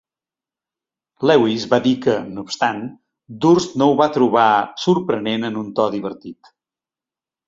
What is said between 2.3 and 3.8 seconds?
no obstant, Durst